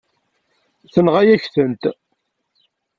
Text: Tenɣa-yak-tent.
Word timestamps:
Tenɣa-yak-tent. 0.93 1.83